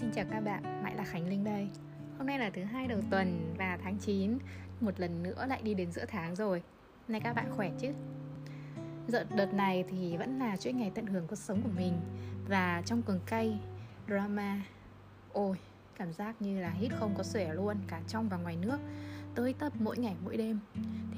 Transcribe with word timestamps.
Xin 0.00 0.10
chào 0.14 0.24
các 0.30 0.40
bạn, 0.40 0.82
lại 0.82 0.94
là 0.96 1.04
Khánh 1.04 1.28
Linh 1.28 1.44
đây. 1.44 1.68
Hôm 2.18 2.26
nay 2.26 2.38
là 2.38 2.50
thứ 2.50 2.62
hai 2.64 2.88
đầu 2.88 3.00
tuần 3.10 3.54
và 3.58 3.78
tháng 3.82 3.98
9 3.98 4.38
Một 4.80 5.00
lần 5.00 5.22
nữa 5.22 5.46
lại 5.48 5.62
đi 5.62 5.74
đến 5.74 5.92
giữa 5.92 6.04
tháng 6.08 6.34
rồi. 6.34 6.62
Này 7.08 7.20
các 7.20 7.32
bạn 7.32 7.46
khỏe 7.56 7.70
chứ? 7.80 7.88
Giờ 9.08 9.24
đợt 9.36 9.54
này 9.54 9.84
thì 9.90 10.16
vẫn 10.16 10.38
là 10.38 10.56
chuỗi 10.56 10.72
ngày 10.72 10.92
tận 10.94 11.06
hưởng 11.06 11.26
cuộc 11.26 11.36
sống 11.36 11.62
của 11.62 11.70
mình. 11.76 11.92
Và 12.48 12.82
trong 12.86 13.02
cường 13.02 13.20
cây, 13.26 13.56
drama 14.06 14.60
Ôi, 15.32 15.56
cảm 15.98 16.12
giác 16.12 16.42
như 16.42 16.60
là 16.60 16.70
hít 16.70 16.92
không 16.94 17.14
có 17.16 17.22
xẻ 17.22 17.54
luôn 17.54 17.76
Cả 17.88 18.00
trong 18.08 18.28
và 18.28 18.36
ngoài 18.36 18.56
nước 18.56 18.78
Tới 19.34 19.54
tập 19.58 19.72
mỗi 19.80 19.98
ngày 19.98 20.16
mỗi 20.24 20.36
đêm. 20.36 20.58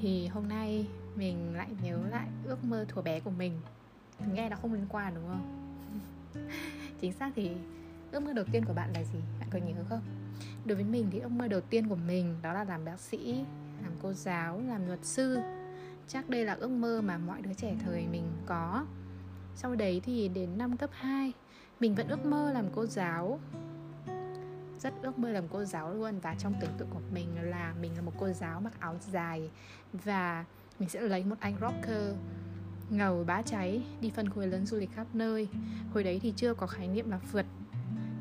Thì 0.01 0.27
hôm 0.27 0.47
nay 0.47 0.87
mình 1.15 1.55
lại 1.55 1.69
nhớ 1.83 1.99
lại 2.09 2.27
ước 2.45 2.63
mơ 2.63 2.85
thuở 2.89 3.01
bé 3.01 3.19
của 3.19 3.31
mình. 3.31 3.61
Nghe 4.33 4.49
nó 4.49 4.55
không 4.61 4.73
liên 4.73 4.85
quan 4.89 5.15
đúng 5.15 5.27
không? 5.27 5.69
Chính 7.01 7.13
xác 7.13 7.31
thì 7.35 7.51
ước 8.11 8.19
mơ 8.19 8.33
đầu 8.33 8.45
tiên 8.51 8.65
của 8.65 8.73
bạn 8.73 8.93
là 8.93 9.03
gì? 9.03 9.19
Bạn 9.39 9.49
có 9.51 9.59
nhớ 9.59 9.83
không? 9.89 10.01
Đối 10.65 10.75
với 10.75 10.85
mình 10.85 11.07
thì 11.11 11.19
ước 11.19 11.31
mơ 11.31 11.47
đầu 11.47 11.61
tiên 11.61 11.89
của 11.89 11.95
mình 11.95 12.35
đó 12.41 12.53
là 12.53 12.63
làm 12.63 12.85
bác 12.85 12.99
sĩ, 12.99 13.45
làm 13.83 13.91
cô 14.01 14.13
giáo, 14.13 14.61
làm 14.67 14.87
luật 14.87 14.99
sư. 15.05 15.37
Chắc 16.07 16.29
đây 16.29 16.45
là 16.45 16.53
ước 16.53 16.69
mơ 16.69 17.01
mà 17.01 17.17
mọi 17.17 17.41
đứa 17.41 17.53
trẻ 17.53 17.75
thời 17.85 18.07
mình 18.07 18.31
có. 18.45 18.85
Sau 19.55 19.75
đấy 19.75 20.01
thì 20.03 20.27
đến 20.27 20.57
năm 20.57 20.77
cấp 20.77 20.89
2 20.93 21.33
mình 21.79 21.95
vẫn 21.95 22.07
ước 22.07 22.25
mơ 22.25 22.51
làm 22.53 22.65
cô 22.75 22.85
giáo. 22.85 23.39
Rất 24.79 24.93
ước 25.01 25.19
mơ 25.19 25.29
làm 25.29 25.47
cô 25.47 25.63
giáo 25.63 25.93
luôn 25.93 26.19
và 26.19 26.35
trong 26.39 26.53
tưởng 26.61 26.71
tượng 26.77 26.89
của 26.89 27.01
mình 27.13 27.27
là 27.41 27.73
mình 27.81 27.95
là 27.95 28.01
một 28.01 28.13
cô 28.19 28.29
giáo 28.29 28.61
mặc 28.61 28.73
áo 28.79 28.95
dài 29.11 29.49
và 29.93 30.45
mình 30.79 30.89
sẽ 30.89 31.01
lấy 31.01 31.23
một 31.25 31.35
anh 31.39 31.55
rocker 31.61 32.15
ngầu 32.89 33.23
bá 33.23 33.41
cháy 33.41 33.83
đi 34.01 34.09
phân 34.09 34.29
khối 34.29 34.47
lớn 34.47 34.65
du 34.65 34.77
lịch 34.77 34.89
khắp 34.95 35.07
nơi. 35.13 35.47
Hồi 35.93 36.03
đấy 36.03 36.19
thì 36.23 36.33
chưa 36.35 36.53
có 36.53 36.67
khái 36.67 36.87
niệm 36.87 37.09
là 37.09 37.19
phượt 37.19 37.45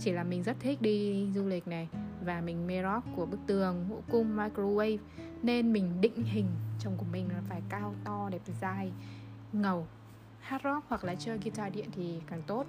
chỉ 0.01 0.13
là 0.13 0.25
mình 0.25 0.43
rất 0.43 0.57
thích 0.61 0.83
đi 0.83 1.27
du 1.35 1.47
lịch 1.47 1.69
này 1.69 1.89
và 2.25 2.41
mình 2.41 2.67
mê 2.67 2.83
rock 2.83 3.07
của 3.17 3.27
bức 3.27 3.41
tường 3.47 3.85
ngũ 3.89 4.01
cung 4.11 4.37
microwave. 4.37 4.99
Nên 5.43 5.73
mình 5.73 6.01
định 6.01 6.25
hình 6.25 6.47
chồng 6.79 6.95
của 6.97 7.07
mình 7.13 7.29
là 7.29 7.43
phải 7.49 7.63
cao 7.69 7.95
to 8.05 8.29
đẹp 8.33 8.41
dai 8.61 8.93
ngầu. 9.53 9.87
Hát 10.41 10.61
rock 10.65 10.87
hoặc 10.89 11.05
là 11.05 11.15
chơi 11.15 11.39
guitar 11.39 11.73
điện 11.75 11.89
thì 11.93 12.21
càng 12.27 12.43
tốt. 12.47 12.67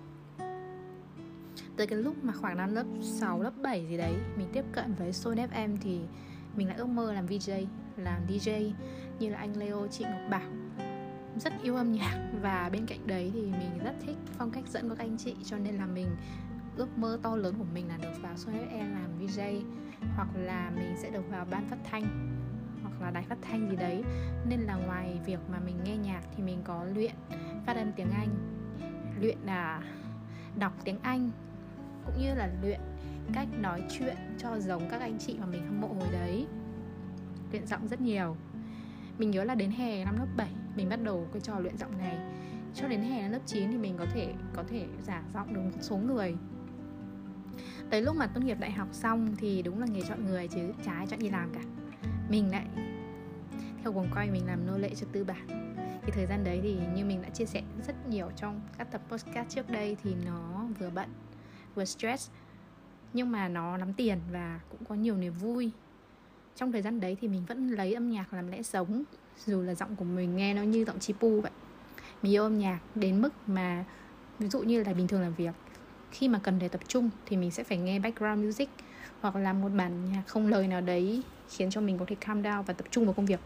Tới 1.78 1.88
cái 1.88 2.00
lúc 2.00 2.24
mà 2.24 2.34
khoảng 2.34 2.58
năm 2.58 2.74
lớp 2.74 2.86
6, 3.02 3.42
lớp 3.42 3.54
7 3.62 3.88
gì 3.88 3.98
đấy 3.98 4.14
mình 4.38 4.48
tiếp 4.54 4.66
cận 4.72 4.94
với 4.94 5.14
Soul 5.14 5.40
FM 5.40 5.78
thì 5.82 6.00
mình 6.56 6.68
lại 6.68 6.78
ước 6.78 6.88
mơ 6.88 7.14
làm 7.14 7.26
VJ 7.26 7.66
làm 7.98 8.22
DJ 8.28 8.72
như 9.20 9.30
là 9.30 9.38
anh 9.38 9.58
Leo 9.58 9.88
chị 9.92 10.04
Ngọc 10.04 10.30
Bảo. 10.30 10.50
Rất 11.38 11.54
yêu 11.64 11.76
âm 11.76 11.92
nhạc 11.92 12.30
và 12.42 12.70
bên 12.74 12.86
cạnh 12.86 13.08
đấy 13.08 13.32
thì 13.34 13.42
mình 13.42 13.84
rất 13.84 13.94
thích 14.06 14.18
phong 14.38 14.52
cách 14.52 14.64
dẫn 14.68 14.90
của 14.90 14.96
các 14.96 15.04
anh 15.04 15.18
chị 15.18 15.36
cho 15.44 15.58
nên 15.58 15.76
là 15.76 15.86
mình 15.86 16.08
ước 16.76 16.98
mơ 16.98 17.20
to 17.24 17.36
lớn 17.36 17.56
của 17.58 17.66
mình 17.74 17.88
là 17.88 17.98
được 17.98 18.22
vào 18.22 18.38
Sony 18.38 18.60
FM 18.60 18.94
làm 18.94 19.20
VJ 19.20 19.62
hoặc 20.16 20.28
là 20.36 20.72
mình 20.76 20.96
sẽ 20.98 21.10
được 21.10 21.30
vào 21.30 21.46
ban 21.52 21.68
phát 21.70 21.78
thanh, 21.84 22.04
hoặc 22.82 23.02
là 23.02 23.12
đài 23.12 23.24
phát 23.24 23.38
thanh 23.42 23.70
gì 23.70 23.76
đấy. 23.76 24.04
Nên 24.46 24.60
là 24.60 24.76
ngoài 24.76 25.20
việc 25.26 25.40
mà 25.52 25.60
mình 25.60 25.80
nghe 25.84 25.98
nhạc 25.98 26.22
thì 26.36 26.44
mình 26.44 26.62
có 26.64 26.86
luyện 26.96 27.16
phát 27.66 27.78
âm 27.78 27.92
tiếng 27.92 28.10
Anh, 28.12 28.30
luyện 29.20 29.38
là 29.46 29.82
đọc 30.60 30.74
tiếng 30.84 31.00
Anh, 31.02 31.32
cũng 32.06 32.16
như 32.22 32.36
là 32.36 32.50
luyện 32.62 32.80
cách 33.34 33.48
nói 33.60 33.84
chuyện 33.90 34.16
cho 34.38 34.60
giống 34.60 34.90
các 34.90 35.02
anh 35.02 35.18
chị 35.20 35.38
mà 35.40 35.46
mình 35.46 35.66
hâm 35.66 35.82
mộ 35.82 35.88
hồi 35.88 36.10
đấy. 36.12 36.48
Luyện 37.52 37.68
giọng 37.68 37.88
rất 37.88 38.02
nhiều. 38.02 38.36
Mình 39.18 39.32
nhớ 39.32 39.44
là 39.44 39.56
đến 39.56 39.72
hè 39.72 40.06
năm 40.06 40.16
lớp 40.20 40.28
7 40.38 40.50
mình 40.76 40.90
bắt 40.90 41.04
đầu 41.04 41.28
cái 41.34 41.42
trò 41.42 41.60
luyện 41.60 41.78
giọng 41.78 41.98
này. 41.98 42.18
Cho 42.76 42.88
đến 42.88 43.02
hè 43.02 43.30
lớp 43.30 43.40
9 43.46 43.72
thì 43.72 43.78
mình 43.78 43.96
có 43.98 44.06
thể 44.14 44.34
có 44.54 44.64
thể 44.70 44.88
giả 45.04 45.24
giọng 45.34 45.54
được 45.54 45.62
một 45.62 45.78
số 45.82 45.98
người 45.98 46.36
tới 47.92 48.02
lúc 48.02 48.16
mà 48.16 48.28
tốt 48.28 48.42
nghiệp 48.44 48.58
đại 48.60 48.72
học 48.72 48.88
xong 48.92 49.36
thì 49.38 49.62
đúng 49.62 49.80
là 49.80 49.86
nghề 49.86 50.02
chọn 50.02 50.26
người 50.26 50.48
chứ 50.48 50.72
trái 50.86 51.08
chọn 51.10 51.20
đi 51.20 51.30
làm 51.30 51.50
cả. 51.54 51.62
Mình 52.30 52.52
lại, 52.52 52.66
theo 53.84 53.94
guồng 53.94 54.08
quay 54.16 54.32
mình 54.32 54.48
làm 54.48 54.68
nô 54.68 54.78
lệ 54.78 54.90
cho 54.96 55.08
tư 55.12 55.24
bản. 55.24 55.76
Thì 56.02 56.12
thời 56.12 56.26
gian 56.26 56.44
đấy 56.44 56.60
thì 56.64 56.78
như 56.96 57.06
mình 57.06 57.22
đã 57.22 57.30
chia 57.30 57.46
sẻ 57.46 57.62
rất 57.88 58.08
nhiều 58.08 58.32
trong 58.36 58.62
các 58.78 58.92
tập 58.92 59.02
podcast 59.10 59.50
trước 59.50 59.70
đây 59.70 59.98
thì 60.04 60.16
nó 60.26 60.66
vừa 60.80 60.90
bận, 60.90 61.10
vừa 61.76 61.86
stress. 61.86 62.30
Nhưng 63.14 63.32
mà 63.32 63.48
nó 63.48 63.78
lắm 63.78 63.94
tiền 63.94 64.20
và 64.32 64.60
cũng 64.70 64.86
có 64.86 64.96
nhiều 64.96 65.18
niềm 65.18 65.34
vui. 65.34 65.72
Trong 66.56 66.72
thời 66.72 66.82
gian 66.82 67.00
đấy 67.00 67.18
thì 67.22 67.28
mình 67.28 67.46
vẫn 67.46 67.68
lấy 67.68 67.94
âm 67.94 68.10
nhạc 68.10 68.34
làm 68.34 68.48
lẽ 68.48 68.62
sống, 68.62 69.04
dù 69.46 69.62
là 69.62 69.76
giọng 69.76 69.96
của 69.96 70.06
mình 70.06 70.36
nghe 70.36 70.54
nó 70.54 70.62
như 70.62 70.86
giọng 70.86 71.00
chipu 71.00 71.42
vậy. 71.42 71.52
Mình 72.22 72.34
yêu 72.34 72.44
âm 72.44 72.60
nhạc 72.60 72.80
đến 72.96 73.22
mức 73.22 73.34
mà, 73.48 73.86
ví 74.40 74.50
dụ 74.50 74.62
như 74.62 74.84
là 74.84 74.94
bình 74.94 75.08
thường 75.08 75.22
làm 75.22 75.34
việc 75.34 75.54
khi 76.12 76.28
mà 76.28 76.40
cần 76.44 76.60
để 76.60 76.68
tập 76.68 76.82
trung 76.88 77.10
thì 77.26 77.38
mình 77.38 77.52
sẽ 77.52 77.64
phải 77.64 77.78
nghe 77.78 78.00
background 78.00 78.46
music 78.46 78.70
hoặc 79.22 79.36
là 79.36 79.54
một 79.54 79.70
bản 79.70 80.12
nhạc 80.12 80.22
không 80.28 80.48
lời 80.48 80.68
nào 80.68 80.82
đấy 80.82 81.22
khiến 81.50 81.70
cho 81.70 81.82
mình 81.82 81.98
có 81.98 82.06
thể 82.08 82.16
calm 82.20 82.42
down 82.42 82.64
và 82.64 82.74
tập 82.74 82.88
trung 82.92 83.06
vào 83.06 83.14
công 83.14 83.26
việc. 83.26 83.40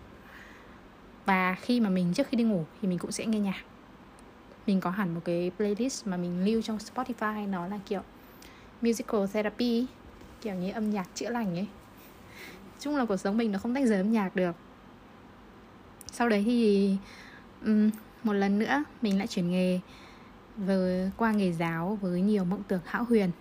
Và 1.26 1.56
khi 1.62 1.80
mà 1.80 1.90
mình 1.90 2.14
trước 2.14 2.28
khi 2.28 2.38
đi 2.38 2.44
ngủ 2.44 2.66
thì 2.82 2.88
mình 2.88 2.98
cũng 2.98 3.12
sẽ 3.12 3.26
nghe 3.26 3.40
nhạc. 3.40 3.64
Mình 4.68 4.80
có 4.82 4.90
hẳn 4.90 5.14
một 5.14 5.22
cái 5.26 5.52
playlist 5.58 6.08
mà 6.08 6.18
mình 6.18 6.46
lưu 6.46 6.62
trong 6.62 6.78
Spotify 6.78 7.50
nó 7.50 7.68
là 7.68 7.80
kiểu 7.86 8.02
musical 8.82 9.26
therapy 9.34 9.86
kiểu 10.42 10.54
như 10.54 10.72
âm 10.72 10.90
nhạc 10.90 11.08
chữa 11.16 11.30
lành 11.30 11.56
ấy. 11.56 11.68
Chung 12.80 12.96
là 12.96 13.06
cuộc 13.06 13.18
sống 13.18 13.38
mình 13.38 13.52
nó 13.52 13.60
không 13.60 13.74
tách 13.74 13.88
rời 13.88 13.98
âm 13.98 14.12
nhạc 14.12 14.36
được. 14.36 14.56
Sau 16.12 16.30
đấy 16.30 16.44
thì 16.46 16.96
um, 17.66 17.90
một 18.24 18.34
lần 18.34 18.60
nữa 18.60 18.84
mình 19.02 19.18
lại 19.18 19.28
chuyển 19.28 19.52
nghề 19.52 19.80
với, 20.58 21.12
qua 21.18 21.32
nghề 21.32 21.52
giáo 21.52 21.98
với 22.02 22.22
nhiều 22.22 22.46
mộng 22.46 22.64
tưởng 22.68 22.82
hão 22.86 23.04
huyền. 23.04 23.32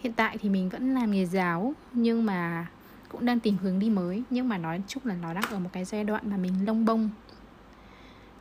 Hiện 0.00 0.12
tại 0.12 0.38
thì 0.38 0.48
mình 0.48 0.68
vẫn 0.68 0.94
làm 0.94 1.10
nghề 1.10 1.26
giáo, 1.26 1.74
nhưng 1.92 2.26
mà 2.26 2.66
cũng 3.08 3.24
đang 3.24 3.40
tìm 3.40 3.56
hướng 3.62 3.78
đi 3.78 3.90
mới. 3.90 4.22
Nhưng 4.30 4.48
mà 4.48 4.58
nói 4.58 4.80
chung 4.86 5.02
là 5.06 5.14
nó 5.22 5.34
đang 5.34 5.44
ở 5.50 5.58
một 5.58 5.70
cái 5.72 5.84
giai 5.84 6.04
đoạn 6.04 6.30
mà 6.30 6.36
mình 6.36 6.66
lông 6.66 6.84
bông. 6.84 7.10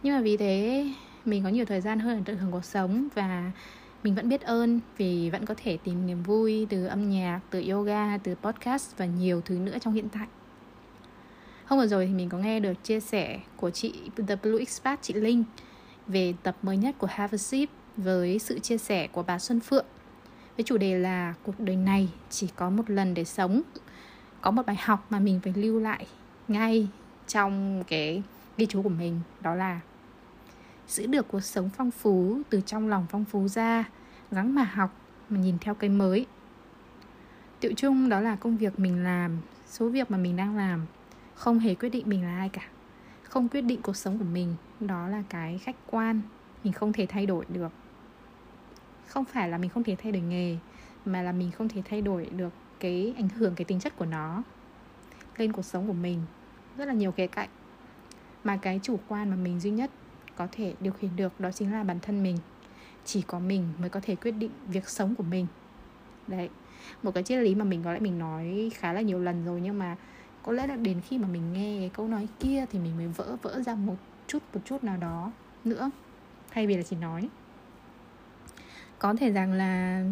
Nhưng 0.03 0.15
mà 0.15 0.21
vì 0.21 0.37
thế, 0.37 0.87
mình 1.25 1.43
có 1.43 1.49
nhiều 1.49 1.65
thời 1.65 1.81
gian 1.81 1.99
hơn 1.99 2.17
để 2.17 2.23
tận 2.25 2.37
hưởng 2.37 2.51
cuộc 2.51 2.65
sống 2.65 3.07
và 3.15 3.51
mình 4.03 4.15
vẫn 4.15 4.29
biết 4.29 4.41
ơn 4.41 4.79
vì 4.97 5.29
vẫn 5.29 5.45
có 5.45 5.55
thể 5.57 5.77
tìm 5.83 6.07
niềm 6.07 6.23
vui 6.23 6.67
từ 6.69 6.85
âm 6.85 7.09
nhạc, 7.09 7.39
từ 7.49 7.69
yoga, 7.69 8.17
từ 8.17 8.35
podcast 8.35 8.97
và 8.97 9.05
nhiều 9.05 9.41
thứ 9.45 9.55
nữa 9.55 9.77
trong 9.81 9.93
hiện 9.93 10.09
tại. 10.09 10.27
Hôm 11.65 11.79
vừa 11.79 11.87
rồi 11.87 12.07
thì 12.07 12.13
mình 12.13 12.29
có 12.29 12.37
nghe 12.37 12.59
được 12.59 12.83
chia 12.83 12.99
sẻ 12.99 13.39
của 13.55 13.69
chị 13.69 13.93
The 14.27 14.35
Blue 14.35 14.59
Expat, 14.59 14.99
chị 15.01 15.13
Linh 15.13 15.43
về 16.07 16.33
tập 16.43 16.57
mới 16.61 16.77
nhất 16.77 16.95
của 16.97 17.07
Have 17.07 17.35
a 17.35 17.37
Sip 17.37 17.69
với 17.97 18.39
sự 18.39 18.59
chia 18.59 18.77
sẻ 18.77 19.07
của 19.07 19.23
bà 19.23 19.39
Xuân 19.39 19.59
Phượng. 19.59 19.85
Với 20.57 20.63
chủ 20.63 20.77
đề 20.77 20.99
là 20.99 21.33
cuộc 21.43 21.59
đời 21.59 21.75
này 21.75 22.09
chỉ 22.29 22.47
có 22.55 22.69
một 22.69 22.89
lần 22.89 23.13
để 23.13 23.23
sống. 23.23 23.61
Có 24.41 24.51
một 24.51 24.65
bài 24.65 24.75
học 24.79 25.05
mà 25.09 25.19
mình 25.19 25.39
phải 25.43 25.53
lưu 25.53 25.79
lại 25.79 26.07
ngay 26.47 26.87
trong 27.27 27.83
cái 27.87 28.23
ghi 28.57 28.65
chú 28.65 28.81
của 28.81 28.89
mình, 28.89 29.19
đó 29.41 29.55
là 29.55 29.79
giữ 30.87 31.05
được 31.05 31.27
cuộc 31.27 31.39
sống 31.39 31.69
phong 31.77 31.91
phú 31.91 32.41
từ 32.49 32.61
trong 32.61 32.87
lòng 32.87 33.05
phong 33.09 33.25
phú 33.25 33.47
ra, 33.47 33.83
gắng 34.31 34.55
mà 34.55 34.63
học, 34.63 34.95
mà 35.29 35.39
nhìn 35.39 35.57
theo 35.61 35.75
cái 35.75 35.89
mới. 35.89 36.25
Tiệu 37.59 37.71
chung 37.77 38.09
đó 38.09 38.19
là 38.19 38.35
công 38.35 38.57
việc 38.57 38.79
mình 38.79 39.03
làm, 39.03 39.37
số 39.67 39.89
việc 39.89 40.11
mà 40.11 40.17
mình 40.17 40.35
đang 40.35 40.57
làm, 40.57 40.85
không 41.35 41.59
hề 41.59 41.75
quyết 41.75 41.89
định 41.89 42.09
mình 42.09 42.23
là 42.23 42.37
ai 42.37 42.49
cả, 42.49 42.61
không 43.23 43.47
quyết 43.47 43.61
định 43.61 43.81
cuộc 43.81 43.95
sống 43.95 44.17
của 44.17 44.25
mình 44.25 44.55
đó 44.81 45.07
là 45.07 45.23
cái 45.29 45.57
khách 45.57 45.75
quan. 45.87 46.21
Mình 46.63 46.73
không 46.73 46.93
thể 46.93 47.05
thay 47.05 47.25
đổi 47.25 47.45
được. 47.49 47.71
Không 49.07 49.25
phải 49.25 49.49
là 49.49 49.57
mình 49.57 49.69
không 49.69 49.83
thể 49.83 49.95
thay 49.95 50.11
đổi 50.11 50.21
nghề, 50.21 50.57
mà 51.05 51.21
là 51.21 51.31
mình 51.31 51.51
không 51.51 51.69
thể 51.69 51.81
thay 51.85 52.01
đổi 52.01 52.25
được 52.25 52.53
cái 52.79 53.13
ảnh 53.17 53.29
hưởng, 53.29 53.55
cái 53.55 53.65
tính 53.65 53.79
chất 53.79 53.97
của 53.97 54.05
nó 54.05 54.43
lên 55.37 55.51
cuộc 55.51 55.65
sống 55.65 55.87
của 55.87 55.93
mình. 55.93 56.21
Rất 56.77 56.85
là 56.85 56.93
nhiều 56.93 57.11
khía 57.11 57.27
cạnh 57.27 57.49
mà 58.43 58.57
cái 58.57 58.79
chủ 58.83 58.99
quan 59.07 59.29
mà 59.29 59.35
mình 59.35 59.59
duy 59.59 59.71
nhất 59.71 59.91
có 60.35 60.47
thể 60.51 60.73
điều 60.79 60.93
khiển 60.93 61.15
được 61.15 61.39
đó 61.39 61.51
chính 61.51 61.71
là 61.71 61.83
bản 61.83 61.99
thân 61.99 62.23
mình. 62.23 62.37
Chỉ 63.05 63.21
có 63.21 63.39
mình 63.39 63.67
mới 63.79 63.89
có 63.89 63.99
thể 64.03 64.15
quyết 64.15 64.31
định 64.31 64.51
việc 64.67 64.89
sống 64.89 65.15
của 65.15 65.23
mình. 65.23 65.47
Đấy, 66.27 66.49
một 67.03 67.11
cái 67.13 67.23
triết 67.23 67.43
lý 67.43 67.55
mà 67.55 67.65
mình 67.65 67.83
có 67.83 67.93
lẽ 67.93 67.99
mình 67.99 68.19
nói 68.19 68.71
khá 68.73 68.93
là 68.93 69.01
nhiều 69.01 69.19
lần 69.19 69.45
rồi 69.45 69.61
nhưng 69.61 69.79
mà 69.79 69.95
có 70.43 70.51
lẽ 70.51 70.67
là 70.67 70.75
đến 70.75 71.01
khi 71.01 71.17
mà 71.17 71.27
mình 71.27 71.53
nghe 71.53 71.77
cái 71.79 71.89
câu 71.93 72.07
nói 72.07 72.27
kia 72.39 72.65
thì 72.71 72.79
mình 72.79 72.97
mới 72.97 73.07
vỡ 73.07 73.37
vỡ 73.41 73.61
ra 73.61 73.75
một 73.75 73.95
chút, 74.31 74.43
một 74.53 74.61
chút 74.65 74.83
nào 74.83 74.97
đó 74.97 75.31
nữa, 75.63 75.89
thay 76.51 76.67
vì 76.67 76.77
là 76.77 76.83
chỉ 76.83 76.95
nói. 76.95 77.29
Có 78.99 79.13
thể 79.13 79.31
rằng 79.31 79.53
là 79.53 80.03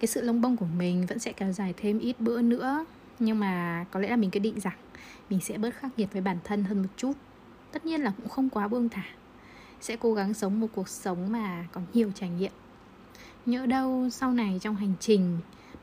cái 0.00 0.08
sự 0.08 0.22
lông 0.22 0.40
bông 0.40 0.56
của 0.56 0.66
mình 0.66 1.06
vẫn 1.06 1.18
sẽ 1.18 1.32
kéo 1.32 1.52
dài 1.52 1.74
thêm 1.76 1.98
ít 1.98 2.20
bữa 2.20 2.42
nữa, 2.42 2.84
nhưng 3.18 3.40
mà 3.40 3.84
có 3.90 4.00
lẽ 4.00 4.08
là 4.08 4.16
mình 4.16 4.30
quyết 4.30 4.40
định 4.40 4.60
rằng 4.60 4.76
mình 5.30 5.40
sẽ 5.40 5.58
bớt 5.58 5.74
khắc 5.74 5.98
nghiệt 5.98 6.08
với 6.12 6.22
bản 6.22 6.38
thân 6.44 6.64
hơn 6.64 6.82
một 6.82 6.88
chút. 6.96 7.12
Tất 7.72 7.86
nhiên 7.86 8.00
là 8.00 8.12
cũng 8.16 8.28
không 8.28 8.50
quá 8.50 8.68
buông 8.68 8.88
thả. 8.88 9.04
Sẽ 9.80 9.96
cố 9.96 10.14
gắng 10.14 10.34
sống 10.34 10.60
một 10.60 10.66
cuộc 10.74 10.88
sống 10.88 11.32
mà 11.32 11.66
có 11.72 11.80
nhiều 11.92 12.12
trải 12.14 12.28
nghiệm. 12.28 12.52
Nhỡ 13.46 13.66
đâu 13.66 14.08
sau 14.10 14.32
này 14.32 14.58
trong 14.62 14.76
hành 14.76 14.94
trình 15.00 15.38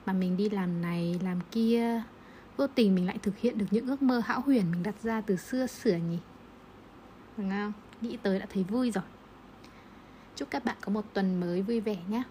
mà 0.06 0.14
mình 0.14 0.38
đi 0.38 0.50
làm 0.50 0.82
này, 0.82 1.20
làm 1.24 1.40
kia 1.52 2.02
vô 2.58 2.68
tình 2.68 2.96
mình 2.96 3.06
lại 3.06 3.18
thực 3.22 3.38
hiện 3.38 3.58
được 3.58 3.66
những 3.72 3.88
ước 3.88 4.02
mơ 4.02 4.22
hão 4.26 4.42
huyền 4.42 4.72
mình 4.72 4.84
đặt 4.84 4.96
ra 5.04 5.22
từ 5.22 5.36
xưa 5.36 5.68
sửa 5.68 5.96
nhỉ? 5.96 6.18
Đúng 7.42 7.50
không 7.50 7.74
nghĩ 8.02 8.18
tới 8.18 8.40
đã 8.40 8.46
thấy 8.54 8.64
vui 8.64 8.92
rồi. 8.92 9.04
Chúc 10.36 10.50
các 10.52 10.66
bạn 10.66 10.76
có 10.82 10.92
một 10.92 11.14
tuần 11.14 11.40
mới 11.40 11.62
vui 11.62 11.80
vẻ 11.80 11.98
nhé. 12.08 12.24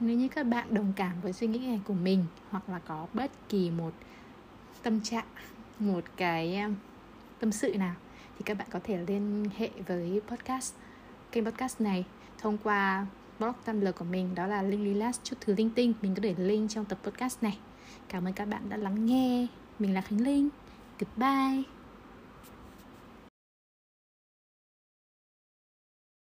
Nếu 0.00 0.16
như 0.16 0.28
các 0.28 0.42
bạn 0.46 0.74
đồng 0.74 0.92
cảm 0.96 1.20
với 1.20 1.32
suy 1.32 1.46
nghĩ 1.46 1.58
này 1.58 1.80
của 1.84 1.94
mình, 1.94 2.24
hoặc 2.50 2.68
là 2.68 2.78
có 2.78 3.06
bất 3.12 3.30
kỳ 3.48 3.70
một 3.70 3.92
tâm 4.82 5.00
trạng, 5.00 5.26
một 5.78 6.04
cái 6.16 6.62
tâm 7.40 7.52
sự 7.52 7.74
nào, 7.78 7.94
thì 8.36 8.42
các 8.44 8.58
bạn 8.58 8.66
có 8.70 8.80
thể 8.84 9.04
liên 9.06 9.44
hệ 9.56 9.70
với 9.86 10.20
podcast, 10.28 10.74
kênh 11.32 11.44
podcast 11.44 11.80
này 11.80 12.04
thông 12.38 12.58
qua 12.58 13.06
blog 13.38 13.52
Tumblr 13.64 13.94
của 13.98 14.04
mình, 14.04 14.34
đó 14.34 14.46
là 14.46 14.62
linh 14.62 14.84
Lilas 14.84 15.20
chút 15.24 15.36
thứ 15.40 15.54
linh 15.56 15.70
tinh. 15.70 15.92
Mình 16.02 16.14
có 16.14 16.20
để 16.20 16.34
link 16.38 16.70
trong 16.70 16.84
tập 16.84 16.98
podcast 17.02 17.42
này. 17.42 17.58
Cảm 18.08 18.24
ơn 18.24 18.32
các 18.32 18.44
bạn 18.44 18.68
đã 18.68 18.76
lắng 18.76 19.06
nghe. 19.06 19.46
Mình 19.78 19.94
là 19.94 20.00
khánh 20.00 20.20
linh. 20.20 20.48
Goodbye. 20.98 21.73